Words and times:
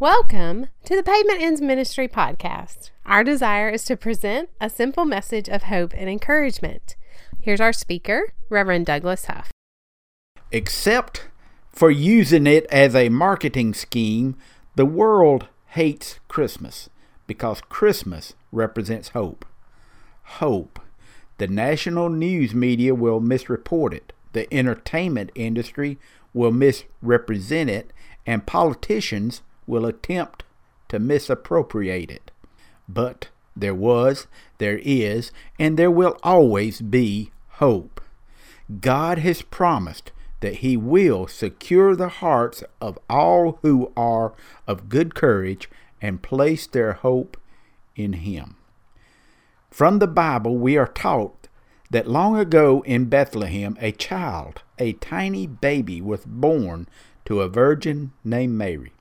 Welcome 0.00 0.68
to 0.86 0.96
the 0.96 1.02
Pavement 1.02 1.42
Ends 1.42 1.60
Ministry 1.60 2.08
podcast. 2.08 2.88
Our 3.04 3.22
desire 3.22 3.68
is 3.68 3.84
to 3.84 3.98
present 3.98 4.48
a 4.58 4.70
simple 4.70 5.04
message 5.04 5.46
of 5.46 5.64
hope 5.64 5.92
and 5.94 6.08
encouragement. 6.08 6.96
Here's 7.38 7.60
our 7.60 7.74
speaker, 7.74 8.32
Reverend 8.48 8.86
Douglas 8.86 9.26
Huff. 9.26 9.52
Except 10.50 11.28
for 11.68 11.90
using 11.90 12.46
it 12.46 12.64
as 12.70 12.96
a 12.96 13.10
marketing 13.10 13.74
scheme, 13.74 14.36
the 14.74 14.86
world 14.86 15.48
hates 15.72 16.18
Christmas 16.28 16.88
because 17.26 17.60
Christmas 17.60 18.32
represents 18.52 19.10
hope. 19.10 19.44
Hope. 20.22 20.80
The 21.36 21.46
national 21.46 22.08
news 22.08 22.54
media 22.54 22.94
will 22.94 23.20
misreport 23.20 23.92
it, 23.92 24.14
the 24.32 24.50
entertainment 24.50 25.30
industry 25.34 25.98
will 26.32 26.52
misrepresent 26.52 27.68
it, 27.68 27.92
and 28.24 28.46
politicians 28.46 29.42
will 29.70 29.86
attempt 29.86 30.44
to 30.88 30.98
misappropriate 30.98 32.10
it. 32.10 32.30
But 32.88 33.28
there 33.56 33.74
was, 33.74 34.26
there 34.58 34.80
is, 34.82 35.30
and 35.58 35.78
there 35.78 35.90
will 35.90 36.18
always 36.22 36.80
be 36.80 37.30
hope. 37.54 38.00
God 38.80 39.18
has 39.18 39.42
promised 39.42 40.12
that 40.40 40.56
He 40.56 40.76
will 40.76 41.26
secure 41.26 41.94
the 41.94 42.08
hearts 42.08 42.64
of 42.80 42.98
all 43.08 43.58
who 43.62 43.92
are 43.96 44.34
of 44.66 44.88
good 44.88 45.14
courage 45.14 45.70
and 46.00 46.22
place 46.22 46.66
their 46.66 46.94
hope 46.94 47.36
in 47.96 48.14
Him. 48.14 48.56
From 49.70 49.98
the 49.98 50.08
Bible, 50.08 50.56
we 50.56 50.76
are 50.76 50.88
taught 50.88 51.48
that 51.90 52.08
long 52.08 52.36
ago 52.36 52.82
in 52.86 53.06
Bethlehem, 53.06 53.76
a 53.80 53.92
child, 53.92 54.62
a 54.78 54.94
tiny 54.94 55.46
baby, 55.46 56.00
was 56.00 56.24
born 56.24 56.88
to 57.24 57.40
a 57.40 57.48
virgin 57.48 58.12
named 58.24 58.56
Mary. 58.56 58.92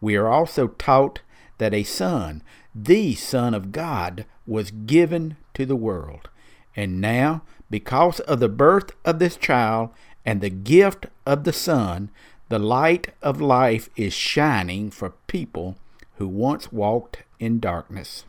We 0.00 0.16
are 0.16 0.28
also 0.28 0.68
taught 0.68 1.20
that 1.58 1.74
a 1.74 1.84
son, 1.84 2.42
the 2.74 3.14
Son 3.14 3.54
of 3.54 3.72
God, 3.72 4.26
was 4.46 4.70
given 4.70 5.36
to 5.54 5.64
the 5.64 5.76
world. 5.76 6.28
And 6.76 7.00
now, 7.00 7.42
because 7.70 8.20
of 8.20 8.40
the 8.40 8.48
birth 8.48 8.90
of 9.04 9.18
this 9.18 9.36
child 9.36 9.90
and 10.24 10.40
the 10.40 10.50
gift 10.50 11.06
of 11.24 11.44
the 11.44 11.52
Son, 11.52 12.10
the 12.48 12.58
light 12.58 13.14
of 13.22 13.40
life 13.40 13.88
is 13.96 14.12
shining 14.12 14.90
for 14.90 15.10
people 15.26 15.76
who 16.16 16.28
once 16.28 16.72
walked 16.72 17.22
in 17.38 17.60
darkness. 17.60 18.24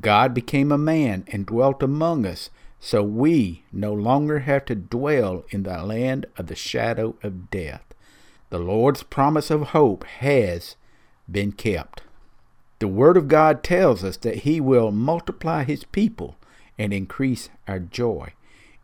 God 0.00 0.34
became 0.34 0.70
a 0.70 0.78
man 0.78 1.24
and 1.28 1.46
dwelt 1.46 1.82
among 1.82 2.26
us, 2.26 2.50
so 2.78 3.02
we 3.02 3.64
no 3.72 3.92
longer 3.92 4.40
have 4.40 4.64
to 4.66 4.74
dwell 4.74 5.44
in 5.50 5.64
the 5.64 5.82
land 5.82 6.26
of 6.36 6.46
the 6.46 6.54
shadow 6.54 7.16
of 7.22 7.50
death. 7.50 7.82
The 8.50 8.58
Lord's 8.58 9.02
promise 9.02 9.50
of 9.50 9.68
hope 9.68 10.04
has 10.04 10.76
been 11.30 11.52
kept. 11.52 12.02
The 12.78 12.88
Word 12.88 13.16
of 13.16 13.28
God 13.28 13.62
tells 13.62 14.02
us 14.02 14.16
that 14.18 14.38
He 14.38 14.60
will 14.60 14.90
multiply 14.90 15.64
His 15.64 15.84
people 15.84 16.36
and 16.78 16.92
increase 16.92 17.50
our 17.68 17.78
joy. 17.78 18.32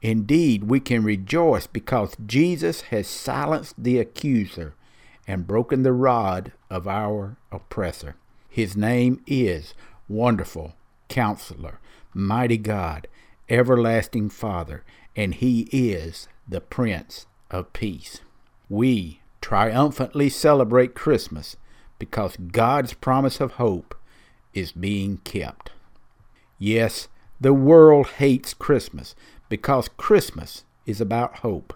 Indeed, 0.02 0.64
we 0.64 0.80
can 0.80 1.02
rejoice 1.02 1.66
because 1.66 2.14
Jesus 2.26 2.82
has 2.82 3.08
silenced 3.08 3.74
the 3.82 3.98
accuser 3.98 4.74
and 5.26 5.46
broken 5.46 5.82
the 5.82 5.92
rod 5.92 6.52
of 6.70 6.86
our 6.86 7.36
oppressor. 7.50 8.16
His 8.48 8.76
name 8.76 9.22
is 9.26 9.74
Wonderful 10.08 10.74
Counselor, 11.08 11.80
Mighty 12.12 12.58
God, 12.58 13.08
Everlasting 13.48 14.30
Father, 14.30 14.84
and 15.16 15.34
He 15.34 15.68
is 15.72 16.28
the 16.46 16.60
Prince 16.60 17.26
of 17.50 17.72
Peace. 17.72 18.20
We 18.68 19.20
triumphantly 19.40 20.28
celebrate 20.28 20.94
Christmas 20.94 21.56
because 21.98 22.36
God's 22.36 22.94
promise 22.94 23.40
of 23.40 23.52
hope 23.52 23.94
is 24.54 24.72
being 24.72 25.18
kept. 25.18 25.70
Yes, 26.58 27.08
the 27.40 27.52
world 27.52 28.06
hates 28.18 28.54
Christmas 28.54 29.14
because 29.48 29.88
Christmas 29.96 30.64
is 30.86 31.00
about 31.00 31.38
hope. 31.38 31.74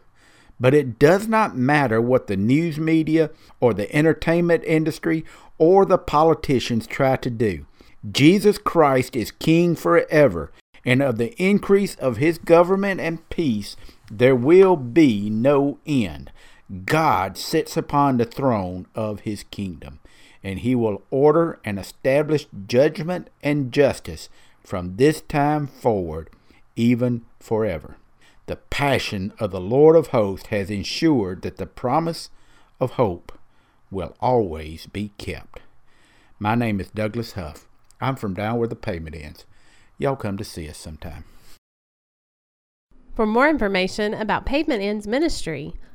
But 0.59 0.75
it 0.75 0.99
does 0.99 1.27
not 1.27 1.57
matter 1.57 2.01
what 2.01 2.27
the 2.27 2.37
news 2.37 2.79
media 2.79 3.31
or 3.61 3.73
the 3.73 3.95
entertainment 3.95 4.63
industry 4.65 5.25
or 5.59 5.85
the 5.85 5.99
politicians 5.99 6.87
try 6.87 7.17
to 7.17 7.31
do. 7.31 7.67
Jesus 8.11 8.59
Christ 8.59 9.15
is 9.15 9.31
King 9.31 9.75
forever, 9.75 10.53
and 10.85 11.03
of 11.03 11.19
the 11.19 11.35
increase 11.43 11.95
of 11.97 12.17
his 12.17 12.39
government 12.39 13.01
and 13.01 13.29
peace 13.29 13.77
there 14.11 14.35
will 14.35 14.77
be 14.77 15.31
no 15.31 15.79
end. 15.87 16.33
God 16.85 17.37
sits 17.37 17.77
upon 17.77 18.17
the 18.17 18.25
throne 18.25 18.87
of 18.95 19.21
his 19.21 19.43
kingdom 19.45 20.01
and 20.43 20.61
he 20.61 20.75
will 20.75 21.03
order 21.11 21.59
and 21.65 21.79
establish 21.79 22.47
judgment 22.67 23.29
and 23.43 23.73
justice 23.73 24.29
from 24.63 24.97
this 24.97 25.21
time 25.23 25.67
forward, 25.67 26.31
even 26.77 27.23
forever. 27.39 27.97
The 28.47 28.57
passion 28.57 29.33
of 29.39 29.51
the 29.51 29.61
Lord 29.61 29.97
of 29.97 30.09
hosts 30.09 30.49
has 30.49 30.71
ensured 30.71 31.43
that 31.43 31.57
the 31.57 31.67
promise 31.67 32.31
of 32.79 32.93
hope 32.93 33.39
will 33.91 34.15
always 34.21 34.87
be 34.87 35.13
kept. 35.19 35.61
My 36.39 36.55
name 36.55 36.81
is 36.81 36.91
Douglas 36.91 37.33
Huff. 37.33 37.67
I'm 38.01 38.17
from 38.17 38.35
down 38.35 38.59
where 38.59 38.69
the 38.69 38.77
pavement 38.77 39.17
ends. 39.17 39.45
Y'all 39.99 40.17
come 40.17 40.39
to 40.39 40.45
see 40.45 40.69
us 40.69 40.79
sometime. 40.79 41.25
For 43.15 43.27
more 43.27 43.49
information 43.49 44.15
about 44.15 44.47
Pavement 44.47 44.83
Ends 44.83 45.07
Ministry, 45.07 45.75